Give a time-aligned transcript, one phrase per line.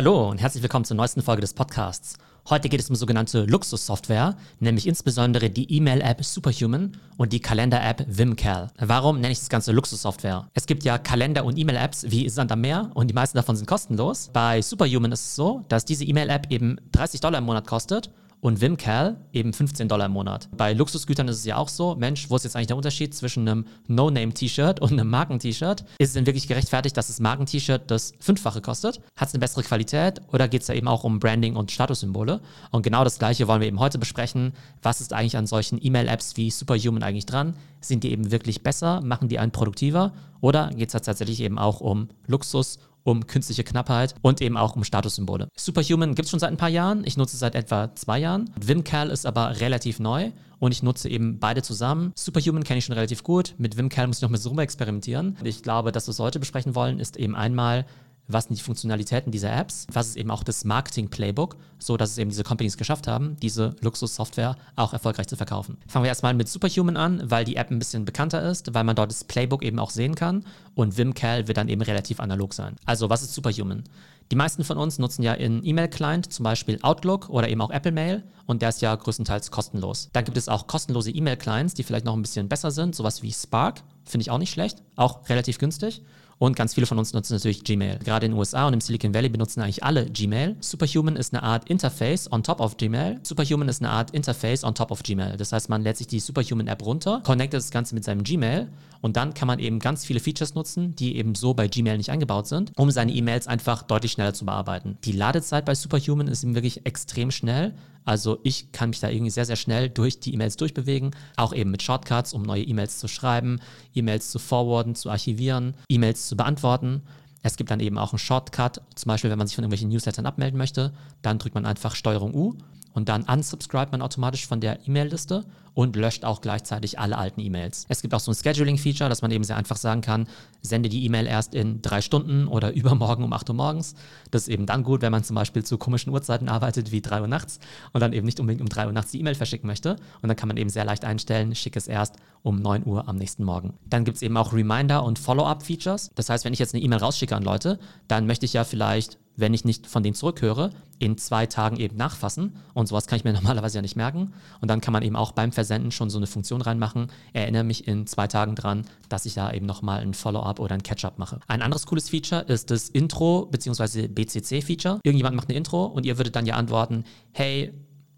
[0.00, 2.16] Hallo und herzlich willkommen zur neuesten Folge des Podcasts.
[2.48, 8.70] Heute geht es um sogenannte Luxussoftware, nämlich insbesondere die E-Mail-App Superhuman und die Kalender-App Vimcal.
[8.78, 10.48] Warum nenne ich das Ganze Luxussoftware?
[10.54, 13.66] Es gibt ja Kalender- und E-Mail-Apps wie Sand am Meer und die meisten davon sind
[13.66, 14.30] kostenlos.
[14.32, 18.08] Bei Superhuman ist es so, dass diese E-Mail-App eben 30 Dollar im Monat kostet
[18.40, 20.48] und Vimcal eben 15 Dollar im Monat.
[20.56, 23.48] Bei Luxusgütern ist es ja auch so, Mensch, wo ist jetzt eigentlich der Unterschied zwischen
[23.48, 25.84] einem No-Name-T-Shirt und einem Marken-T-Shirt?
[25.98, 29.00] Ist es denn wirklich gerechtfertigt, dass das Marken-T-Shirt das Fünffache kostet?
[29.16, 32.40] Hat es eine bessere Qualität oder geht es ja eben auch um Branding und Statussymbole?
[32.70, 34.52] Und genau das Gleiche wollen wir eben heute besprechen.
[34.82, 37.54] Was ist eigentlich an solchen E-Mail-Apps wie Superhuman eigentlich dran?
[37.80, 39.00] Sind die eben wirklich besser?
[39.02, 40.12] Machen die einen produktiver?
[40.40, 44.84] Oder geht es tatsächlich eben auch um Luxus um künstliche Knappheit und eben auch um
[44.84, 45.48] Statussymbole.
[45.56, 47.02] Superhuman gibt es schon seit ein paar Jahren.
[47.04, 48.50] Ich nutze es seit etwa zwei Jahren.
[48.60, 52.12] Vimcal ist aber relativ neu und ich nutze eben beide zusammen.
[52.14, 53.54] Superhuman kenne ich schon relativ gut.
[53.58, 55.36] Mit Vimcal muss ich noch mit Zoom experimentieren.
[55.42, 57.86] Ich glaube, dass wir es heute besprechen wollen, ist eben einmal
[58.32, 62.18] was sind die Funktionalitäten dieser Apps, was ist eben auch das Marketing-Playbook, so dass es
[62.18, 65.78] eben diese Companies geschafft haben, diese Luxussoftware auch erfolgreich zu verkaufen.
[65.88, 68.96] Fangen wir erstmal mit Superhuman an, weil die App ein bisschen bekannter ist, weil man
[68.96, 72.76] dort das Playbook eben auch sehen kann und Vimcal wird dann eben relativ analog sein.
[72.84, 73.84] Also was ist Superhuman?
[74.30, 77.90] Die meisten von uns nutzen ja in E-Mail-Client zum Beispiel Outlook oder eben auch Apple
[77.90, 80.08] Mail und der ist ja größtenteils kostenlos.
[80.12, 83.32] Dann gibt es auch kostenlose E-Mail-Clients, die vielleicht noch ein bisschen besser sind, sowas wie
[83.32, 86.02] Spark, finde ich auch nicht schlecht, auch relativ günstig.
[86.40, 87.98] Und ganz viele von uns nutzen natürlich Gmail.
[87.98, 90.56] Gerade in den USA und im Silicon Valley benutzen eigentlich alle Gmail.
[90.60, 93.20] Superhuman ist eine Art Interface on top of Gmail.
[93.22, 95.36] Superhuman ist eine Art Interface on top of Gmail.
[95.36, 98.68] Das heißt, man lädt sich die Superhuman App runter, connectet das Ganze mit seinem Gmail
[99.02, 102.10] und dann kann man eben ganz viele Features nutzen, die eben so bei Gmail nicht
[102.10, 104.98] eingebaut sind, um seine E-Mails einfach deutlich schneller zu bearbeiten.
[105.04, 107.74] Die Ladezeit bei Superhuman ist eben wirklich extrem schnell.
[108.04, 111.70] Also ich kann mich da irgendwie sehr, sehr schnell durch die E-Mails durchbewegen, auch eben
[111.70, 113.60] mit Shortcuts, um neue E-Mails zu schreiben,
[113.94, 117.02] E-Mails zu forwarden, zu archivieren, E-Mails zu beantworten.
[117.42, 120.26] Es gibt dann eben auch einen Shortcut, zum Beispiel wenn man sich von irgendwelchen Newslettern
[120.26, 120.92] abmelden möchte,
[121.22, 122.54] dann drückt man einfach Steuerung U
[122.92, 127.86] und dann unsubscribt man automatisch von der E-Mail-Liste und löscht auch gleichzeitig alle alten E-Mails.
[127.88, 130.26] Es gibt auch so ein Scheduling-Feature, dass man eben sehr einfach sagen kann,
[130.62, 133.94] sende die E-Mail erst in drei Stunden oder übermorgen um 8 Uhr morgens.
[134.30, 137.22] Das ist eben dann gut, wenn man zum Beispiel zu komischen Uhrzeiten arbeitet wie 3
[137.22, 137.60] Uhr nachts
[137.92, 139.96] und dann eben nicht unbedingt um 3 Uhr nachts die E-Mail verschicken möchte.
[140.22, 143.16] Und dann kann man eben sehr leicht einstellen, schicke es erst um 9 Uhr am
[143.16, 143.74] nächsten Morgen.
[143.88, 146.10] Dann gibt es eben auch Reminder- und Follow-up-Features.
[146.14, 147.78] Das heißt, wenn ich jetzt eine E-Mail rausschicke an Leute,
[148.08, 151.96] dann möchte ich ja vielleicht wenn ich nicht von denen zurückhöre, in zwei Tagen eben
[151.96, 152.56] nachfassen.
[152.74, 154.32] Und sowas kann ich mir normalerweise ja nicht merken.
[154.60, 157.08] Und dann kann man eben auch beim Versenden schon so eine Funktion reinmachen.
[157.32, 160.82] Erinnere mich in zwei Tagen dran, dass ich da eben nochmal ein Follow-up oder ein
[160.82, 161.40] Catch-up mache.
[161.48, 164.08] Ein anderes cooles Feature ist das Intro- bzw.
[164.08, 165.00] BCC-Feature.
[165.02, 167.72] Irgendjemand macht eine Intro und ihr würdet dann ja antworten, hey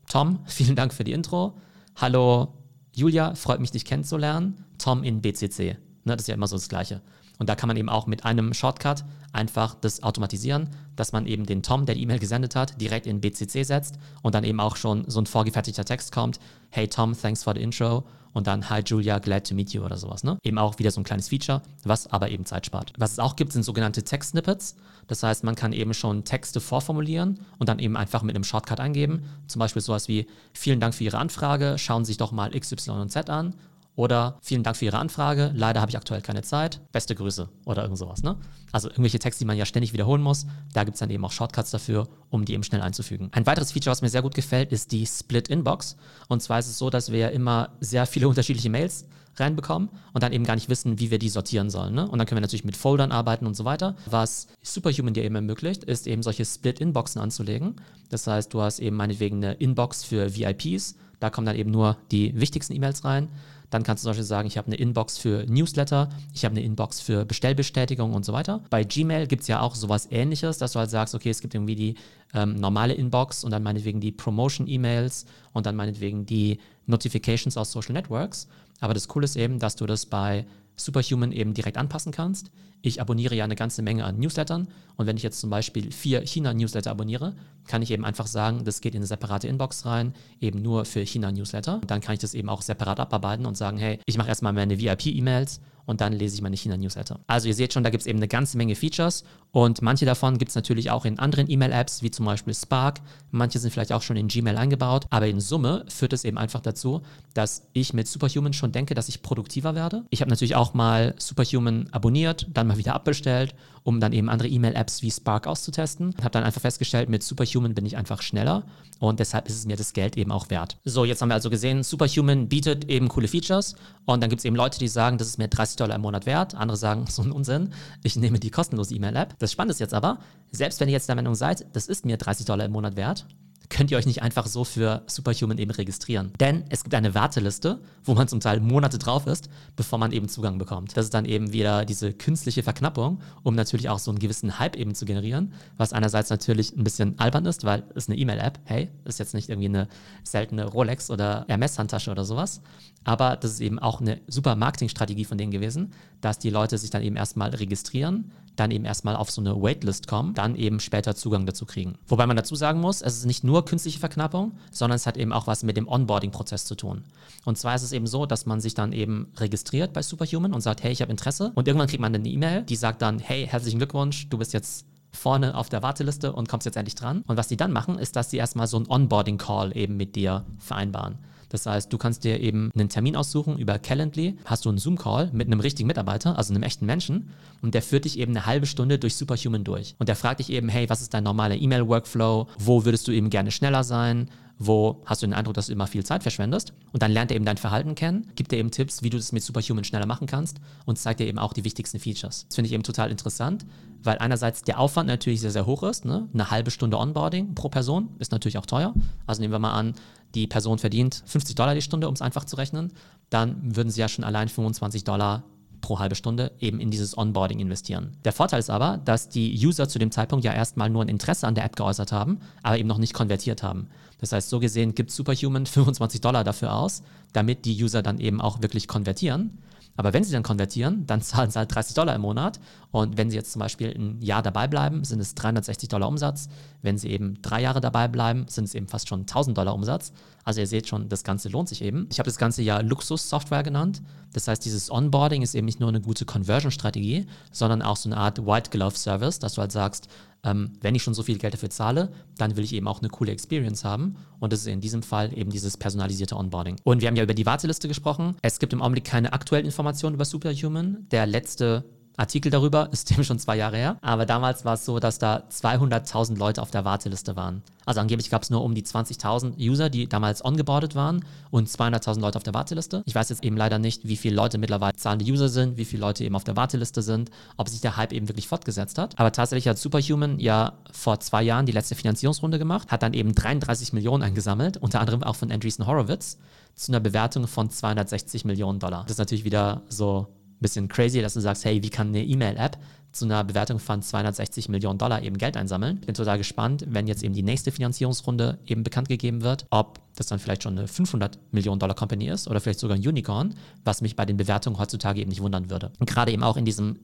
[0.08, 1.54] Tom, vielen Dank für die Intro.
[1.96, 2.54] Hallo
[2.94, 4.64] Julia, freut mich, dich kennenzulernen.
[4.78, 5.78] Tom in BCC.
[6.04, 7.00] Ne, das ist ja immer so das Gleiche.
[7.42, 11.44] Und da kann man eben auch mit einem Shortcut einfach das automatisieren, dass man eben
[11.44, 14.76] den Tom, der die E-Mail gesendet hat, direkt in BCC setzt und dann eben auch
[14.76, 16.38] schon so ein vorgefertigter Text kommt.
[16.70, 18.04] Hey Tom, thanks for the intro.
[18.32, 20.22] Und dann Hi Julia, glad to meet you oder sowas.
[20.22, 20.38] Ne?
[20.44, 22.92] Eben auch wieder so ein kleines Feature, was aber eben Zeit spart.
[22.96, 24.76] Was es auch gibt, sind sogenannte Text-Snippets.
[25.08, 28.78] Das heißt, man kann eben schon Texte vorformulieren und dann eben einfach mit einem Shortcut
[28.78, 29.24] eingeben.
[29.48, 32.70] Zum Beispiel sowas wie Vielen Dank für Ihre Anfrage, schauen Sie sich doch mal X,
[32.70, 33.54] Y und Z an
[33.94, 35.52] oder vielen Dank für Ihre Anfrage.
[35.54, 36.80] Leider habe ich aktuell keine Zeit.
[36.92, 38.22] Beste Grüße oder irgend sowas.
[38.22, 38.36] Ne?
[38.72, 40.46] Also irgendwelche Texte, die man ja ständig wiederholen muss.
[40.72, 43.28] Da gibt es dann eben auch Shortcuts dafür, um die eben schnell einzufügen.
[43.32, 45.96] Ein weiteres Feature, was mir sehr gut gefällt, ist die Split Inbox.
[46.28, 49.04] Und zwar ist es so, dass wir ja immer sehr viele unterschiedliche Mails
[49.36, 51.94] reinbekommen und dann eben gar nicht wissen, wie wir die sortieren sollen.
[51.94, 52.08] Ne?
[52.08, 53.96] Und dann können wir natürlich mit Foldern arbeiten und so weiter.
[54.06, 57.76] Was Superhuman dir eben ermöglicht, ist eben solche Split-Inboxen anzulegen.
[58.10, 60.96] Das heißt, du hast eben meinetwegen eine Inbox für VIPs.
[61.20, 63.28] Da kommen dann eben nur die wichtigsten E-Mails rein.
[63.72, 66.62] Dann kannst du zum Beispiel sagen, ich habe eine Inbox für Newsletter, ich habe eine
[66.62, 68.62] Inbox für Bestellbestätigung und so weiter.
[68.68, 71.54] Bei Gmail gibt es ja auch sowas ähnliches, dass du halt sagst, okay, es gibt
[71.54, 71.94] irgendwie die
[72.34, 75.24] ähm, normale Inbox und dann meinetwegen die Promotion-E-Mails
[75.54, 78.46] und dann meinetwegen die Notifications aus Social Networks.
[78.80, 80.44] Aber das Coole ist eben, dass du das bei
[80.76, 82.50] Superhuman eben direkt anpassen kannst.
[82.80, 86.26] Ich abonniere ja eine ganze Menge an Newslettern und wenn ich jetzt zum Beispiel vier
[86.26, 87.34] China-Newsletter abonniere,
[87.66, 91.00] kann ich eben einfach sagen, das geht in eine separate Inbox rein, eben nur für
[91.00, 91.80] China-Newsletter.
[91.86, 94.80] Dann kann ich das eben auch separat abarbeiten und sagen, hey, ich mache erstmal meine
[94.80, 97.20] VIP-E-Mails und dann lese ich meine China-Newsletter.
[97.26, 100.38] Also ihr seht schon, da gibt es eben eine ganze Menge Features und manche davon
[100.38, 103.00] gibt es natürlich auch in anderen E-Mail-Apps, wie zum Beispiel Spark.
[103.30, 106.60] Manche sind vielleicht auch schon in Gmail eingebaut, aber in Summe führt es eben einfach
[106.60, 107.02] dazu,
[107.34, 110.04] dass ich mit Superhuman schon denke, dass ich produktiver werde.
[110.10, 114.48] Ich habe natürlich auch mal Superhuman abonniert, dann mal wieder abbestellt um dann eben andere
[114.48, 116.14] E-Mail-Apps wie Spark auszutesten.
[116.20, 118.64] Habe dann einfach festgestellt, mit Superhuman bin ich einfach schneller
[118.98, 120.76] und deshalb ist es mir das Geld eben auch wert.
[120.84, 123.74] So, jetzt haben wir also gesehen, Superhuman bietet eben coole Features
[124.04, 126.26] und dann gibt es eben Leute, die sagen, das ist mir 30 Dollar im Monat
[126.26, 126.54] wert.
[126.54, 127.70] Andere sagen, so ein Unsinn,
[128.02, 129.38] ich nehme die kostenlose E-Mail-App.
[129.38, 130.18] Das Spannende ist jetzt aber,
[130.50, 133.26] selbst wenn ihr jetzt der Meinung seid, das ist mir 30 Dollar im Monat wert,
[133.72, 136.32] könnt ihr euch nicht einfach so für Superhuman eben registrieren.
[136.38, 140.28] Denn es gibt eine Warteliste, wo man zum Teil Monate drauf ist, bevor man eben
[140.28, 140.94] Zugang bekommt.
[140.94, 144.76] Das ist dann eben wieder diese künstliche Verknappung, um natürlich auch so einen gewissen Hype
[144.76, 148.90] eben zu generieren, was einerseits natürlich ein bisschen albern ist, weil es eine E-Mail-App, hey,
[149.06, 149.88] ist jetzt nicht irgendwie eine
[150.22, 152.60] seltene Rolex oder Hermes-Handtasche oder sowas.
[153.04, 156.90] Aber das ist eben auch eine super Marketingstrategie von denen gewesen, dass die Leute sich
[156.90, 161.14] dann eben erstmal registrieren, dann eben erstmal auf so eine Waitlist kommen, dann eben später
[161.14, 161.94] Zugang dazu kriegen.
[162.06, 165.32] Wobei man dazu sagen muss, es ist nicht nur künstliche Verknappung, sondern es hat eben
[165.32, 167.04] auch was mit dem Onboarding-Prozess zu tun.
[167.44, 170.60] Und zwar ist es eben so, dass man sich dann eben registriert bei Superhuman und
[170.60, 171.52] sagt, hey, ich habe Interesse.
[171.54, 174.86] Und irgendwann kriegt man eine E-Mail, die sagt dann, hey, herzlichen Glückwunsch, du bist jetzt
[175.12, 177.22] vorne auf der Warteliste und kommst jetzt endlich dran.
[177.26, 180.44] Und was die dann machen, ist, dass sie erstmal so einen Onboarding-Call eben mit dir
[180.58, 181.18] vereinbaren.
[181.52, 185.30] Das heißt, du kannst dir eben einen Termin aussuchen über Calendly, hast du einen Zoom-Call
[185.32, 188.66] mit einem richtigen Mitarbeiter, also einem echten Menschen, und der führt dich eben eine halbe
[188.66, 189.94] Stunde durch Superhuman durch.
[189.98, 192.48] Und der fragt dich eben, hey, was ist dein normaler E-Mail-Workflow?
[192.58, 194.28] Wo würdest du eben gerne schneller sein?
[194.66, 196.72] wo hast du den Eindruck, dass du immer viel Zeit verschwendest.
[196.92, 199.32] Und dann lernt er eben dein Verhalten kennen, gibt dir eben Tipps, wie du das
[199.32, 202.46] mit Superhuman schneller machen kannst und zeigt dir eben auch die wichtigsten Features.
[202.48, 203.64] Das finde ich eben total interessant,
[204.02, 206.04] weil einerseits der Aufwand natürlich sehr, sehr hoch ist.
[206.04, 206.28] Ne?
[206.32, 208.94] Eine halbe Stunde Onboarding pro Person ist natürlich auch teuer.
[209.26, 209.94] Also nehmen wir mal an,
[210.34, 212.92] die Person verdient 50 Dollar die Stunde, um es einfach zu rechnen,
[213.30, 215.44] dann würden sie ja schon allein 25 Dollar
[215.82, 218.16] pro halbe Stunde eben in dieses Onboarding investieren.
[218.24, 221.46] Der Vorteil ist aber, dass die User zu dem Zeitpunkt ja erstmal nur ein Interesse
[221.46, 223.88] an der App geäußert haben, aber eben noch nicht konvertiert haben.
[224.18, 227.02] Das heißt, so gesehen gibt Superhuman 25 Dollar dafür aus,
[227.32, 229.58] damit die User dann eben auch wirklich konvertieren.
[229.96, 232.60] Aber wenn sie dann konvertieren, dann zahlen sie halt 30 Dollar im Monat.
[232.90, 236.48] Und wenn sie jetzt zum Beispiel ein Jahr dabei bleiben, sind es 360 Dollar Umsatz.
[236.80, 240.12] Wenn sie eben drei Jahre dabei bleiben, sind es eben fast schon 1000 Dollar Umsatz.
[240.44, 242.08] Also ihr seht schon, das Ganze lohnt sich eben.
[242.10, 244.02] Ich habe das Ganze ja Luxus-Software genannt.
[244.32, 248.16] Das heißt, dieses Onboarding ist eben nicht nur eine gute Conversion-Strategie, sondern auch so eine
[248.16, 250.08] Art White-Glove-Service, dass du halt sagst,
[250.44, 253.08] ähm, wenn ich schon so viel Geld dafür zahle, dann will ich eben auch eine
[253.08, 254.16] coole Experience haben.
[254.40, 256.76] Und das ist in diesem Fall eben dieses personalisierte Onboarding.
[256.84, 258.36] Und wir haben ja über die Warteliste gesprochen.
[258.42, 261.06] Es gibt im Augenblick keine aktuellen Informationen über Superhuman.
[261.10, 261.84] Der letzte
[262.16, 263.96] Artikel darüber, ist dem schon zwei Jahre her.
[264.00, 267.62] Aber damals war es so, dass da 200.000 Leute auf der Warteliste waren.
[267.84, 272.20] Also angeblich gab es nur um die 20.000 User, die damals ongeboardet waren und 200.000
[272.20, 273.02] Leute auf der Warteliste.
[273.06, 276.00] Ich weiß jetzt eben leider nicht, wie viele Leute mittlerweile zahlende User sind, wie viele
[276.00, 279.18] Leute eben auf der Warteliste sind, ob sich der Hype eben wirklich fortgesetzt hat.
[279.18, 283.34] Aber tatsächlich hat Superhuman ja vor zwei Jahren die letzte Finanzierungsrunde gemacht, hat dann eben
[283.34, 286.38] 33 Millionen eingesammelt, unter anderem auch von Andreessen Horowitz,
[286.74, 289.02] zu einer Bewertung von 260 Millionen Dollar.
[289.02, 290.28] Das ist natürlich wieder so
[290.62, 292.78] bisschen crazy, dass du sagst, hey, wie kann eine E-Mail-App
[293.12, 295.98] zu einer Bewertung von 260 Millionen Dollar eben Geld einsammeln.
[295.98, 300.28] Bin total gespannt, wenn jetzt eben die nächste Finanzierungsrunde eben bekannt gegeben wird, ob das
[300.28, 304.00] dann vielleicht schon eine 500 Millionen Dollar Company ist oder vielleicht sogar ein Unicorn, was
[304.00, 305.92] mich bei den Bewertungen heutzutage eben nicht wundern würde.
[305.98, 306.98] Und gerade eben auch in diesem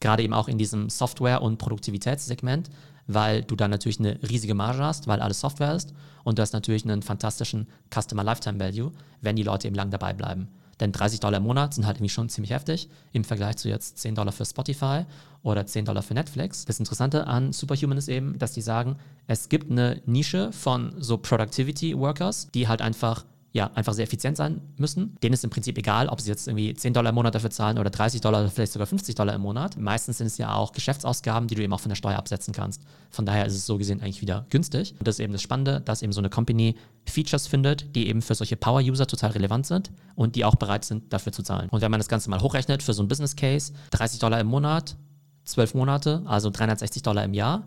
[0.00, 2.70] gerade eben auch in diesem Software- und Produktivitätssegment,
[3.06, 5.92] weil du da natürlich eine riesige Marge hast, weil alles Software ist
[6.24, 10.14] und du hast natürlich einen fantastischen Customer Lifetime Value, wenn die Leute eben lang dabei
[10.14, 10.48] bleiben.
[10.80, 13.98] Denn 30 Dollar im Monat sind halt irgendwie schon ziemlich heftig im Vergleich zu jetzt
[13.98, 15.04] 10 Dollar für Spotify
[15.42, 16.64] oder 10 Dollar für Netflix.
[16.64, 18.96] Das Interessante an Superhuman ist eben, dass die sagen,
[19.26, 24.36] es gibt eine Nische von so Productivity Workers, die halt einfach ja, einfach sehr effizient
[24.36, 25.16] sein müssen.
[25.22, 27.78] Denen ist im Prinzip egal, ob sie jetzt irgendwie 10 Dollar im Monat dafür zahlen
[27.78, 29.76] oder 30 Dollar oder vielleicht sogar 50 Dollar im Monat.
[29.76, 32.82] Meistens sind es ja auch Geschäftsausgaben, die du eben auch von der Steuer absetzen kannst.
[33.10, 34.94] Von daher ist es so gesehen eigentlich wieder günstig.
[34.98, 36.76] Und das ist eben das Spannende, dass eben so eine Company
[37.06, 41.12] Features findet, die eben für solche Power-User total relevant sind und die auch bereit sind,
[41.12, 41.68] dafür zu zahlen.
[41.70, 44.46] Und wenn man das Ganze mal hochrechnet für so ein Business Case, 30 Dollar im
[44.46, 44.96] Monat,
[45.44, 47.64] 12 Monate, also 360 Dollar im Jahr,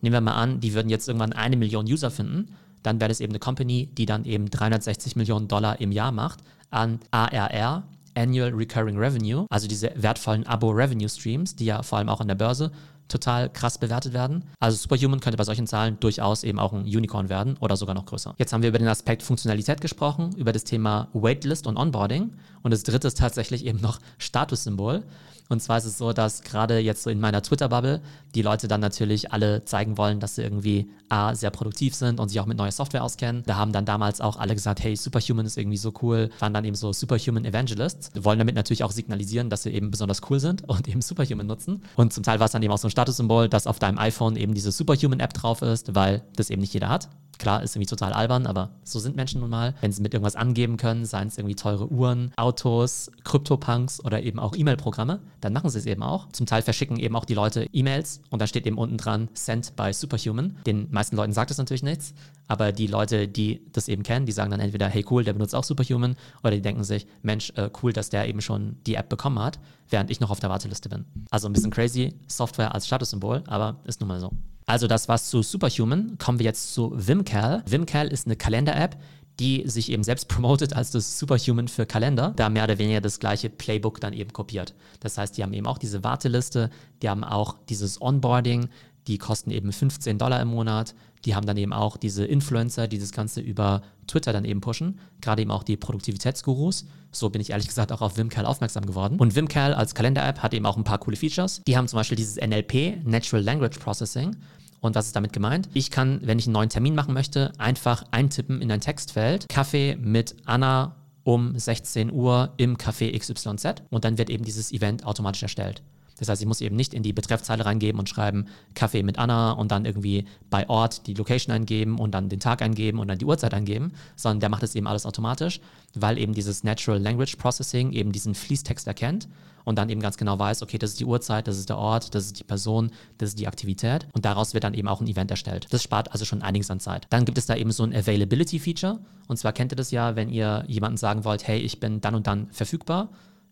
[0.00, 2.54] nehmen wir mal an, die würden jetzt irgendwann eine Million User finden
[2.86, 6.40] dann wäre das eben eine Company, die dann eben 360 Millionen Dollar im Jahr macht
[6.70, 7.82] an ARR,
[8.14, 12.70] Annual Recurring Revenue, also diese wertvollen Abo-Revenue-Streams, die ja vor allem auch an der Börse
[13.08, 14.44] total krass bewertet werden.
[14.58, 18.06] Also Superhuman könnte bei solchen Zahlen durchaus eben auch ein Unicorn werden oder sogar noch
[18.06, 18.34] größer.
[18.38, 22.70] Jetzt haben wir über den Aspekt Funktionalität gesprochen, über das Thema Waitlist und Onboarding und
[22.70, 25.04] das dritte ist tatsächlich eben noch Statussymbol.
[25.48, 28.00] Und zwar ist es so, dass gerade jetzt so in meiner Twitter-Bubble
[28.34, 32.28] die Leute dann natürlich alle zeigen wollen, dass sie irgendwie A, sehr produktiv sind und
[32.28, 33.44] sich auch mit neuer Software auskennen.
[33.46, 36.64] Da haben dann damals auch alle gesagt, hey, Superhuman ist irgendwie so cool, waren dann
[36.64, 40.64] eben so Superhuman Evangelists, wollen damit natürlich auch signalisieren, dass sie eben besonders cool sind
[40.68, 41.82] und eben Superhuman nutzen.
[41.94, 44.36] Und zum Teil war es dann eben auch so ein Statussymbol, dass auf deinem iPhone
[44.36, 47.08] eben diese Superhuman-App drauf ist, weil das eben nicht jeder hat.
[47.38, 49.74] Klar, ist irgendwie total albern, aber so sind Menschen nun mal.
[49.80, 54.38] Wenn sie mit irgendwas angeben können, seien es irgendwie teure Uhren, Autos, Krypto-Punks oder eben
[54.38, 56.28] auch E-Mail-Programme, dann machen sie es eben auch.
[56.32, 59.76] Zum Teil verschicken eben auch die Leute E-Mails und da steht eben unten dran Sent
[59.76, 60.56] by Superhuman.
[60.66, 62.14] Den meisten Leuten sagt das natürlich nichts,
[62.48, 65.54] aber die Leute, die das eben kennen, die sagen dann entweder, hey cool, der benutzt
[65.54, 69.08] auch Superhuman oder die denken sich, Mensch, äh, cool, dass der eben schon die App
[69.08, 69.58] bekommen hat,
[69.90, 71.04] während ich noch auf der Warteliste bin.
[71.30, 74.30] Also ein bisschen crazy, Software als Statussymbol, aber ist nun mal so.
[74.66, 76.18] Also das war's zu Superhuman.
[76.18, 77.62] Kommen wir jetzt zu Vimcal.
[77.66, 78.96] Vimcal ist eine Kalender-App,
[79.38, 83.20] die sich eben selbst promotet als das Superhuman für Kalender, da mehr oder weniger das
[83.20, 84.74] gleiche Playbook dann eben kopiert.
[85.00, 86.70] Das heißt, die haben eben auch diese Warteliste,
[87.02, 88.68] die haben auch dieses Onboarding,
[89.06, 90.94] die kosten eben 15 Dollar im Monat.
[91.26, 95.00] Die haben dann eben auch diese Influencer, die das Ganze über Twitter dann eben pushen.
[95.20, 96.86] Gerade eben auch die Produktivitätsgurus.
[97.10, 99.18] So bin ich ehrlich gesagt auch auf Wimcal aufmerksam geworden.
[99.18, 101.62] Und Wimcal als Kalender-App hat eben auch ein paar coole Features.
[101.66, 104.36] Die haben zum Beispiel dieses NLP, Natural Language Processing.
[104.80, 105.68] Und was ist damit gemeint?
[105.74, 109.96] Ich kann, wenn ich einen neuen Termin machen möchte, einfach eintippen in ein Textfeld, Kaffee
[109.96, 115.42] mit Anna um 16 Uhr im Café XYZ und dann wird eben dieses Event automatisch
[115.42, 115.82] erstellt.
[116.18, 119.52] Das heißt, ich muss eben nicht in die Betreffzeile reingeben und schreiben Kaffee mit Anna
[119.52, 123.18] und dann irgendwie bei Ort die Location eingeben und dann den Tag eingeben und dann
[123.18, 125.60] die Uhrzeit eingeben, sondern der macht es eben alles automatisch,
[125.94, 129.28] weil eben dieses Natural Language Processing eben diesen Fließtext erkennt
[129.66, 132.14] und dann eben ganz genau weiß, okay, das ist die Uhrzeit, das ist der Ort,
[132.14, 135.08] das ist die Person, das ist die Aktivität und daraus wird dann eben auch ein
[135.08, 135.66] Event erstellt.
[135.70, 137.06] Das spart also schon einiges an Zeit.
[137.10, 140.30] Dann gibt es da eben so ein Availability-Feature und zwar kennt ihr das ja, wenn
[140.30, 143.08] ihr jemandem sagen wollt, hey, ich bin dann und dann verfügbar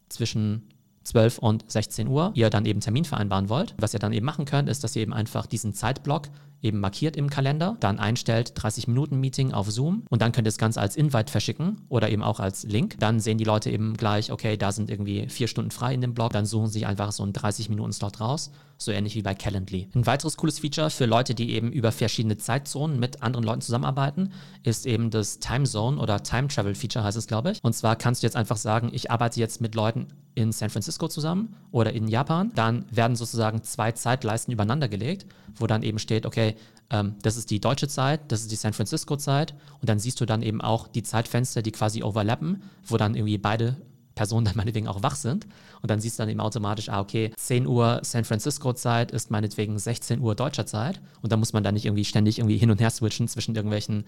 [0.08, 0.68] zwischen
[1.04, 3.74] 12 und 16 Uhr ihr dann eben Termin vereinbaren wollt.
[3.78, 6.28] Was ihr dann eben machen könnt, ist, dass ihr eben einfach diesen Zeitblock
[6.64, 10.50] eben markiert im Kalender, dann einstellt 30 Minuten Meeting auf Zoom und dann könnt ihr
[10.50, 12.96] das Ganze als Invite verschicken oder eben auch als Link.
[12.98, 16.14] Dann sehen die Leute eben gleich, okay, da sind irgendwie vier Stunden frei in dem
[16.14, 19.34] Blog, dann suchen sie einfach so einen 30 Minuten Slot raus, so ähnlich wie bei
[19.34, 19.88] Calendly.
[19.94, 24.32] Ein weiteres cooles Feature für Leute, die eben über verschiedene Zeitzonen mit anderen Leuten zusammenarbeiten,
[24.62, 27.62] ist eben das Time Zone oder Time Travel Feature heißt es, glaube ich.
[27.62, 30.93] Und zwar kannst du jetzt einfach sagen, ich arbeite jetzt mit Leuten in San Francisco
[31.08, 32.52] zusammen oder in Japan.
[32.54, 36.56] Dann werden sozusagen zwei Zeitleisten übereinander gelegt, wo dann eben steht, okay,
[36.90, 40.20] ähm, das ist die deutsche Zeit, das ist die San Francisco Zeit und dann siehst
[40.20, 43.76] du dann eben auch die Zeitfenster, die quasi overlappen, wo dann irgendwie beide
[44.14, 45.46] Personen dann meinetwegen auch wach sind.
[45.82, 49.30] Und dann siehst du dann eben automatisch, ah, okay, 10 Uhr San Francisco Zeit ist
[49.30, 51.00] meinetwegen 16 Uhr deutscher Zeit.
[51.22, 54.04] Und dann muss man dann nicht irgendwie ständig irgendwie hin und her switchen zwischen irgendwelchen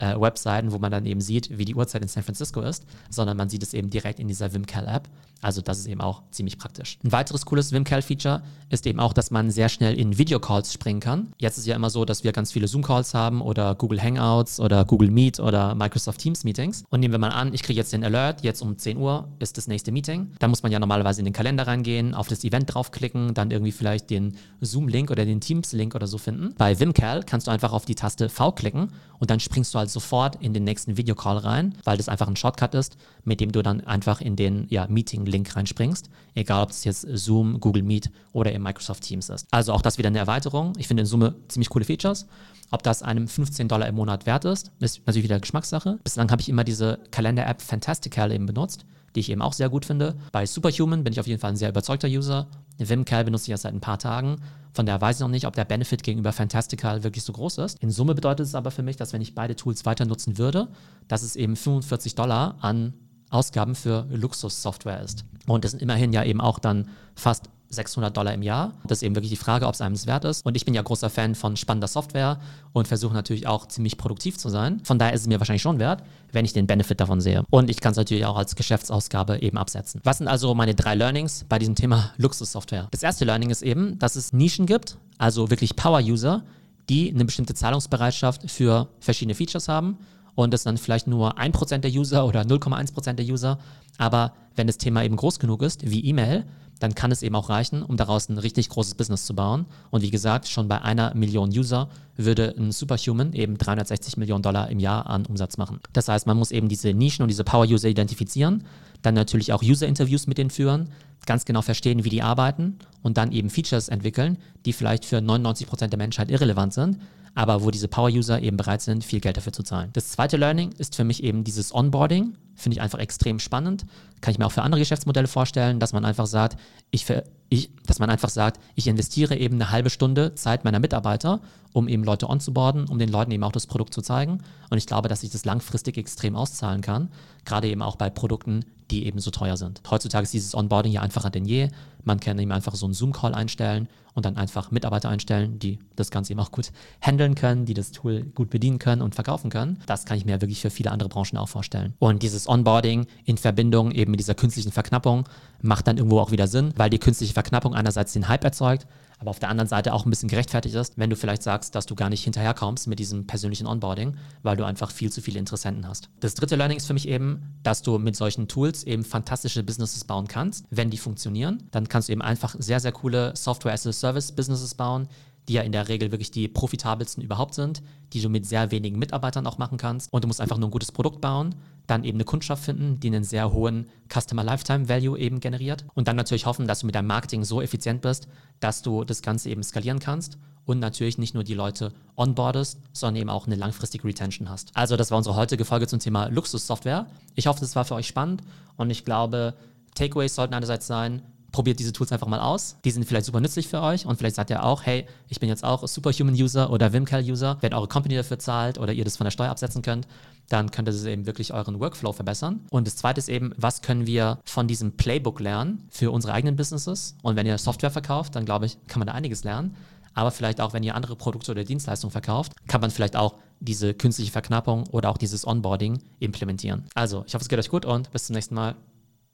[0.00, 3.36] äh, Webseiten, wo man dann eben sieht, wie die Uhrzeit in San Francisco ist, sondern
[3.36, 5.08] man sieht es eben direkt in dieser Wimcal-App.
[5.42, 6.98] Also das ist eben auch ziemlich praktisch.
[7.02, 11.32] Ein weiteres cooles Wimcal-Feature ist eben auch, dass man sehr schnell in Videocalls springen kann.
[11.38, 14.84] Jetzt ist ja immer so, dass wir ganz viele Zoom-Calls haben oder Google Hangouts oder
[14.84, 16.84] Google Meet oder Microsoft Teams-Meetings.
[16.90, 19.49] Und nehmen wir mal an, ich kriege jetzt den Alert, jetzt um 10 Uhr ist
[19.56, 20.32] das nächste Meeting.
[20.38, 23.72] Da muss man ja normalerweise in den Kalender reingehen, auf das Event draufklicken, dann irgendwie
[23.72, 26.54] vielleicht den Zoom-Link oder den Teams-Link oder so finden.
[26.56, 29.90] Bei Wimcal kannst du einfach auf die Taste V klicken und dann springst du halt
[29.90, 33.62] sofort in den nächsten Videocall rein, weil das einfach ein Shortcut ist, mit dem du
[33.62, 38.52] dann einfach in den ja, Meeting-Link reinspringst, egal ob es jetzt Zoom, Google Meet oder
[38.52, 39.46] eben Microsoft Teams ist.
[39.50, 40.72] Also auch das wieder eine Erweiterung.
[40.78, 42.26] Ich finde in Summe ziemlich coole Features.
[42.70, 45.98] Ob das einem 15 Dollar im Monat wert ist, ist natürlich wieder Geschmackssache.
[46.04, 49.84] Bislang habe ich immer diese Kalender-App Fantastical eben benutzt die ich eben auch sehr gut
[49.84, 50.16] finde.
[50.32, 52.46] Bei Superhuman bin ich auf jeden Fall ein sehr überzeugter User.
[52.78, 54.36] Vimcal benutze ich ja seit ein paar Tagen.
[54.72, 57.82] Von daher weiß ich noch nicht, ob der Benefit gegenüber Fantastical wirklich so groß ist.
[57.82, 60.68] In Summe bedeutet es aber für mich, dass wenn ich beide Tools weiter nutzen würde,
[61.08, 62.94] dass es eben 45 Dollar an
[63.30, 65.24] Ausgaben für Luxussoftware ist.
[65.46, 68.72] Und das sind immerhin ja eben auch dann fast 600 Dollar im Jahr.
[68.84, 70.44] Das ist eben wirklich die Frage, ob es einem es wert ist.
[70.44, 72.38] Und ich bin ja großer Fan von spannender Software
[72.72, 74.80] und versuche natürlich auch ziemlich produktiv zu sein.
[74.84, 77.44] Von daher ist es mir wahrscheinlich schon wert, wenn ich den Benefit davon sehe.
[77.50, 80.00] Und ich kann es natürlich auch als Geschäftsausgabe eben absetzen.
[80.04, 82.88] Was sind also meine drei Learnings bei diesem Thema Luxussoftware?
[82.90, 86.42] Das erste Learning ist eben, dass es Nischen gibt, also wirklich Power-User,
[86.88, 89.98] die eine bestimmte Zahlungsbereitschaft für verschiedene Features haben
[90.44, 93.58] und das dann vielleicht nur 1% der User oder 0,1% der User.
[93.98, 96.44] Aber wenn das Thema eben groß genug ist, wie E-Mail,
[96.80, 99.66] dann kann es eben auch reichen, um daraus ein richtig großes Business zu bauen.
[99.90, 104.70] Und wie gesagt, schon bei einer Million User würde ein Superhuman eben 360 Millionen Dollar
[104.70, 105.80] im Jahr an Umsatz machen.
[105.92, 108.64] Das heißt, man muss eben diese Nischen und diese Power-User identifizieren,
[109.02, 110.88] dann natürlich auch User-Interviews mit denen führen,
[111.26, 115.66] ganz genau verstehen, wie die arbeiten und dann eben Features entwickeln, die vielleicht für 99
[115.66, 116.98] Prozent der Menschheit irrelevant sind,
[117.34, 119.90] aber wo diese Power-User eben bereit sind, viel Geld dafür zu zahlen.
[119.92, 122.34] Das zweite Learning ist für mich eben dieses Onboarding.
[122.60, 123.86] Finde ich einfach extrem spannend.
[124.20, 126.58] Kann ich mir auch für andere Geschäftsmodelle vorstellen, dass man einfach sagt,
[126.90, 127.06] ich,
[127.48, 131.40] ich, dass man einfach sagt, ich investiere eben eine halbe Stunde Zeit meiner Mitarbeiter,
[131.72, 134.42] um eben Leute onzuboarden, um den Leuten eben auch das Produkt zu zeigen.
[134.68, 137.08] Und ich glaube, dass sich das langfristig extrem auszahlen kann.
[137.46, 139.80] Gerade eben auch bei Produkten, die eben so teuer sind.
[139.90, 141.68] Heutzutage ist dieses Onboarding ja einfacher denn je.
[142.04, 146.10] Man kann eben einfach so einen Zoom-Call einstellen und dann einfach Mitarbeiter einstellen, die das
[146.10, 149.78] Ganze eben auch gut handeln können, die das Tool gut bedienen können und verkaufen können.
[149.86, 151.94] Das kann ich mir wirklich für viele andere Branchen auch vorstellen.
[151.98, 155.28] Und dieses Onboarding in Verbindung eben mit dieser künstlichen Verknappung
[155.62, 158.86] macht dann irgendwo auch wieder Sinn, weil die künstliche Verknappung einerseits den Hype erzeugt,
[159.20, 161.86] aber auf der anderen Seite auch ein bisschen gerechtfertigt ist, wenn du vielleicht sagst, dass
[161.86, 165.86] du gar nicht hinterherkommst mit diesem persönlichen Onboarding, weil du einfach viel zu viele Interessenten
[165.86, 166.08] hast.
[166.20, 170.04] Das dritte Learning ist für mich eben, dass du mit solchen Tools eben fantastische Businesses
[170.04, 170.64] bauen kannst.
[170.70, 175.06] Wenn die funktionieren, dann kannst du eben einfach sehr, sehr coole Software-as-a-Service-Businesses bauen,
[175.48, 178.98] die ja in der Regel wirklich die profitabelsten überhaupt sind, die du mit sehr wenigen
[178.98, 180.12] Mitarbeitern auch machen kannst.
[180.12, 181.54] Und du musst einfach nur ein gutes Produkt bauen,
[181.90, 185.84] dann eben eine Kundschaft finden, die einen sehr hohen Customer Lifetime Value eben generiert.
[185.94, 188.28] Und dann natürlich hoffen, dass du mit deinem Marketing so effizient bist,
[188.60, 193.20] dass du das Ganze eben skalieren kannst und natürlich nicht nur die Leute onboardest, sondern
[193.20, 194.70] eben auch eine langfristige Retention hast.
[194.74, 197.06] Also das war unsere heutige Folge zum Thema Luxussoftware.
[197.34, 198.42] Ich hoffe, das war für euch spannend
[198.76, 199.54] und ich glaube,
[199.94, 202.76] Takeaways sollten einerseits sein, probiert diese Tools einfach mal aus.
[202.84, 205.48] Die sind vielleicht super nützlich für euch und vielleicht sagt ihr auch, hey, ich bin
[205.48, 207.58] jetzt auch Superhuman-User oder Vimcal-User.
[207.60, 210.06] Wenn eure Company dafür zahlt oder ihr das von der Steuer absetzen könnt,
[210.48, 212.60] dann könnte es eben wirklich euren Workflow verbessern.
[212.70, 216.56] Und das zweite ist eben, was können wir von diesem Playbook lernen für unsere eigenen
[216.56, 217.16] Businesses?
[217.22, 219.76] Und wenn ihr Software verkauft, dann glaube ich, kann man da einiges lernen.
[220.12, 223.94] Aber vielleicht auch, wenn ihr andere Produkte oder Dienstleistungen verkauft, kann man vielleicht auch diese
[223.94, 226.84] künstliche Verknappung oder auch dieses Onboarding implementieren.
[226.94, 228.74] Also, ich hoffe, es geht euch gut und bis zum nächsten Mal.